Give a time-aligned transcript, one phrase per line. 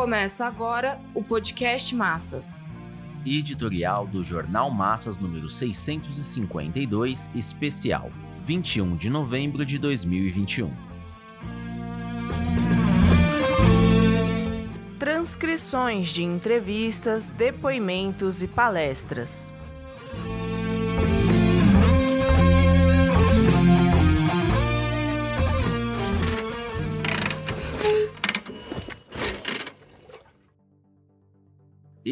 [0.00, 2.70] Começa agora o podcast Massas.
[3.26, 8.10] Editorial do Jornal Massas número 652, especial,
[8.46, 10.72] 21 de novembro de 2021.
[14.98, 19.52] Transcrições de entrevistas, depoimentos e palestras.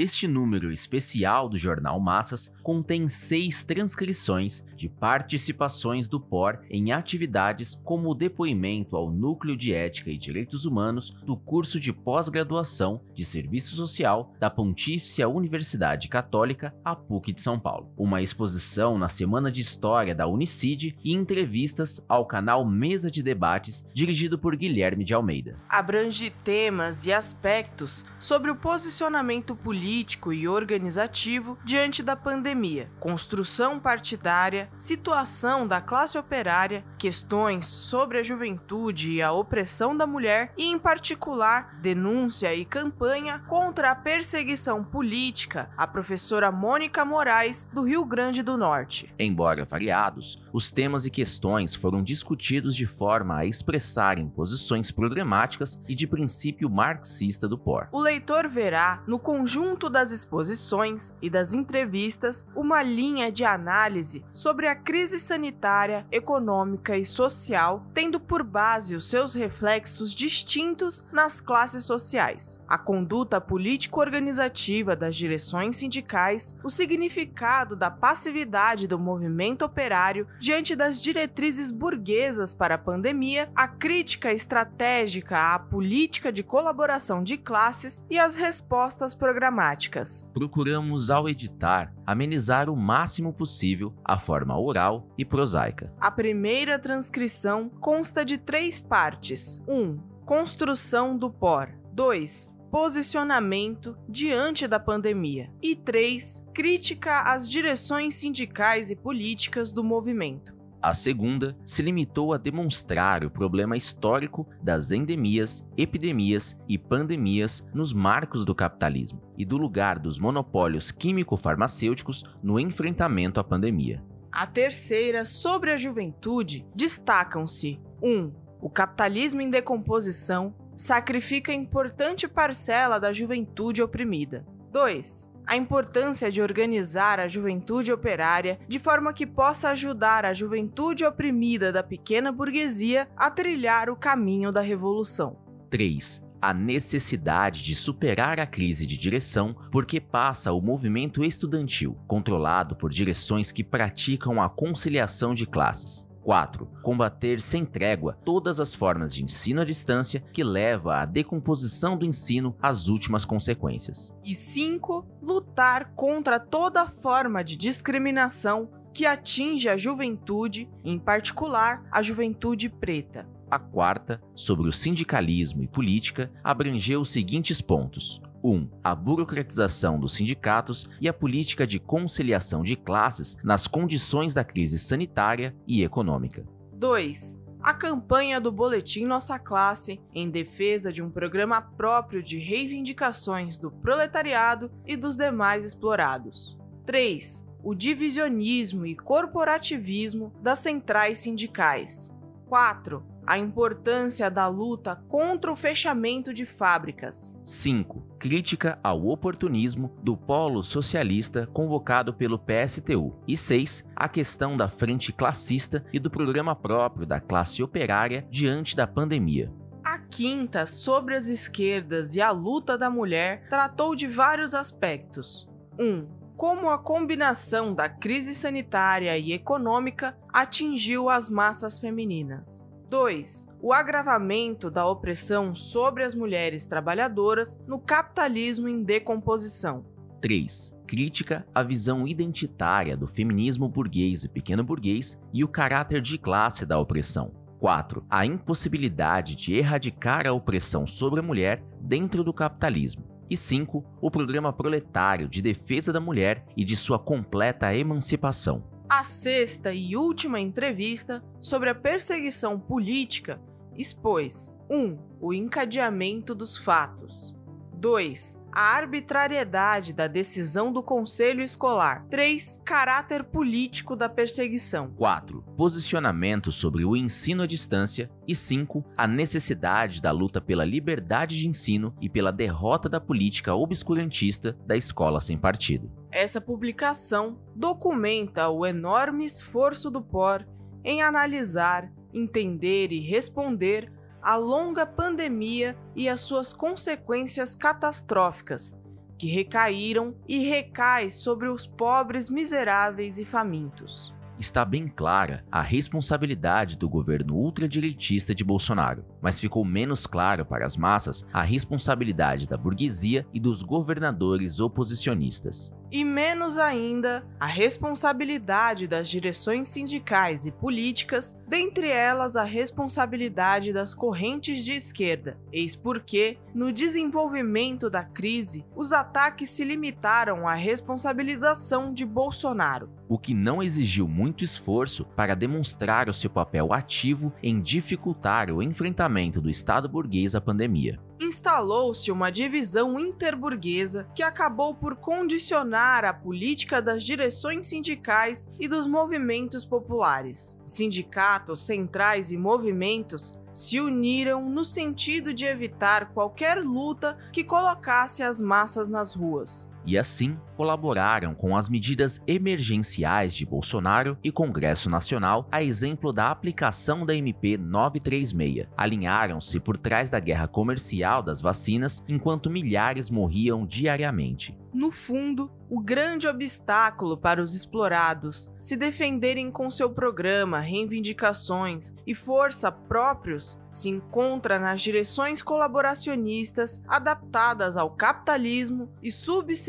[0.01, 7.74] Este número especial do Jornal Massas contém seis transcrições de participações do POR em atividades
[7.83, 13.24] como o depoimento ao Núcleo de Ética e Direitos Humanos do curso de pós-graduação de
[13.24, 19.51] Serviço Social da Pontífice Universidade Católica, a PUC de São Paulo, uma exposição na Semana
[19.51, 25.12] de História da Unicid e entrevistas ao canal Mesa de Debates, dirigido por Guilherme de
[25.12, 25.57] Almeida.
[25.69, 33.81] Abrange temas e aspectos sobre o posicionamento político político e organizativo diante da pandemia, construção
[33.81, 40.66] partidária, situação da classe operária, questões sobre a juventude e a opressão da mulher e,
[40.66, 48.05] em particular, denúncia e campanha contra a perseguição política a professora Mônica Moraes, do Rio
[48.05, 49.11] Grande do Norte.
[49.19, 55.95] Embora variados, os temas e questões foram discutidos de forma a expressarem posições programáticas e
[55.95, 57.89] de princípio marxista do POR.
[57.91, 64.25] O leitor verá, no conjunto conjunto das exposições e das entrevistas uma linha de análise
[64.33, 71.41] sobre a crise sanitária, econômica e social, tendo por base os seus reflexos distintos nas
[71.41, 80.27] classes sociais, a conduta político-organizativa das direções sindicais, o significado da passividade do movimento operário
[80.38, 87.37] diante das diretrizes burguesas para a pandemia, a crítica estratégica à política de colaboração de
[87.37, 90.31] classes e as respostas programadas dramáticas.
[90.32, 95.92] Procuramos, ao editar, amenizar o máximo possível a forma oral e prosaica.
[96.00, 99.74] A primeira transcrição consta de três partes: 1.
[99.74, 101.76] Um, construção do POR.
[101.92, 105.50] 2 posicionamento diante da pandemia.
[105.62, 106.47] E 3.
[106.52, 110.57] Crítica às direções sindicais e políticas do movimento.
[110.81, 117.93] A segunda se limitou a demonstrar o problema histórico das endemias, epidemias e pandemias nos
[117.93, 124.05] marcos do capitalismo e do lugar dos monopólios químico-farmacêuticos no enfrentamento à pandemia.
[124.31, 128.09] A terceira, sobre a juventude, destacam-se 1.
[128.09, 134.47] Um, o capitalismo em decomposição sacrifica importante parcela da juventude oprimida.
[134.71, 141.06] 2 a importância de organizar a juventude operária de forma que possa ajudar a juventude
[141.06, 145.38] oprimida da pequena burguesia a trilhar o caminho da revolução.
[145.70, 152.76] 3 a necessidade de superar a crise de direção porque passa o movimento estudantil, controlado
[152.76, 156.07] por direções que praticam a conciliação de classes.
[156.28, 156.69] 4.
[156.83, 162.05] Combater sem trégua todas as formas de ensino à distância que leva à decomposição do
[162.05, 164.15] ensino às últimas consequências.
[164.22, 165.06] E 5.
[165.22, 173.27] Lutar contra toda forma de discriminação que atinge a juventude, em particular a juventude preta.
[173.50, 178.69] A quarta, sobre o sindicalismo e política, abrangeu os seguintes pontos: 1.
[178.84, 184.78] A burocratização dos sindicatos e a política de conciliação de classes nas condições da crise
[184.78, 186.44] sanitária e econômica.
[186.75, 187.41] 2.
[187.60, 193.70] A campanha do Boletim Nossa Classe em defesa de um programa próprio de reivindicações do
[193.70, 196.56] proletariado e dos demais explorados.
[196.84, 197.48] 3.
[197.65, 202.16] O divisionismo e corporativismo das centrais sindicais.
[202.47, 207.39] 4 a importância da luta contra o fechamento de fábricas.
[207.44, 208.16] 5.
[208.19, 213.22] Crítica ao oportunismo do polo socialista convocado pelo PSTU.
[213.28, 213.87] E 6.
[213.94, 219.53] A questão da frente classista e do programa próprio da classe operária diante da pandemia.
[219.84, 225.47] A quinta, sobre as esquerdas e a luta da mulher, tratou de vários aspectos.
[225.78, 225.84] 1.
[225.84, 232.67] Um, como a combinação da crise sanitária e econômica atingiu as massas femininas.
[232.88, 233.46] 2.
[233.60, 239.84] O agravamento da opressão sobre as mulheres trabalhadoras no capitalismo em decomposição.
[240.22, 240.74] 3.
[240.86, 246.64] Crítica à visão identitária do feminismo burguês e pequeno burguês e o caráter de classe
[246.64, 247.32] da opressão.
[247.60, 248.04] 4.
[248.08, 253.06] A impossibilidade de erradicar a opressão sobre a mulher dentro do capitalismo.
[253.28, 253.84] E 5.
[254.00, 259.94] O programa proletário de defesa da mulher e de sua completa emancipação a sexta e
[259.94, 263.38] última entrevista sobre a perseguição política
[263.76, 264.76] expôs 1.
[264.76, 267.37] Um, o encadeamento dos fatos.
[267.75, 268.43] 2.
[268.61, 272.05] A arbitrariedade da decisão do conselho escolar.
[272.11, 272.61] 3.
[272.65, 274.91] Caráter político da perseguição.
[274.97, 275.45] 4.
[275.57, 278.11] Posicionamento sobre o ensino à distância.
[278.27, 278.85] E 5.
[278.97, 284.77] A necessidade da luta pela liberdade de ensino e pela derrota da política obscurantista da
[284.77, 285.89] escola sem partido.
[286.11, 290.45] Essa publicação documenta o enorme esforço do POR
[290.83, 293.89] em analisar, entender e responder
[294.29, 298.77] a longa pandemia e as suas consequências catastróficas,
[299.17, 304.15] que recaíram e recai sobre os pobres miseráveis e famintos.
[304.39, 310.67] Está bem clara a responsabilidade do governo ultradireitista de Bolsonaro, mas ficou menos claro para
[310.67, 318.87] as massas a responsabilidade da burguesia e dos governadores oposicionistas e menos ainda a responsabilidade
[318.87, 325.38] das direções sindicais e políticas, dentre elas a responsabilidade das correntes de esquerda.
[325.52, 333.19] Eis porque, no desenvolvimento da crise, os ataques se limitaram à responsabilização de Bolsonaro, o
[333.19, 339.40] que não exigiu muito esforço para demonstrar o seu papel ativo em dificultar o enfrentamento
[339.40, 346.81] do Estado burguês à pandemia instalou-se uma divisão interburguesa que acabou por condicionar a política
[346.81, 350.59] das direções sindicais e dos movimentos populares.
[350.65, 358.41] Sindicatos, centrais e movimentos se uniram no sentido de evitar qualquer luta que colocasse as
[358.41, 365.49] massas nas ruas e assim colaboraram com as medidas emergenciais de Bolsonaro e Congresso Nacional,
[365.50, 368.67] a exemplo da aplicação da MP 936.
[368.76, 375.81] Alinharam-se por trás da guerra comercial das vacinas enquanto milhares morriam diariamente no fundo, o
[375.81, 383.88] grande obstáculo para os explorados se defenderem com seu programa, reivindicações e força próprios se
[383.88, 389.11] encontra nas direções colaboracionistas adaptadas ao capitalismo e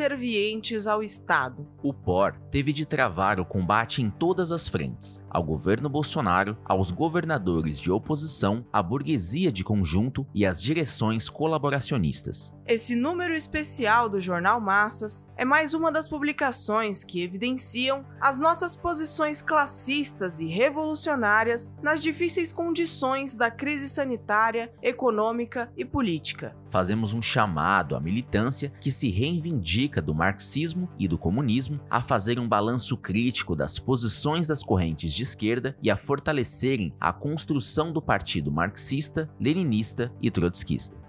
[0.10, 1.68] subservientes ao Estado.
[1.84, 6.90] O POR teve de travar o combate em todas as frentes, ao governo Bolsonaro, aos
[6.90, 12.54] governadores de oposição, à burguesia de conjunto e às direções colaboracionistas.
[12.70, 18.76] Esse número especial do jornal Massas é mais uma das publicações que evidenciam as nossas
[18.76, 26.56] posições classistas e revolucionárias nas difíceis condições da crise sanitária, econômica e política.
[26.70, 32.38] Fazemos um chamado à militância que se reivindica do marxismo e do comunismo a fazer
[32.38, 38.00] um balanço crítico das posições das correntes de esquerda e a fortalecerem a construção do
[38.00, 41.09] partido marxista, leninista e trotskista.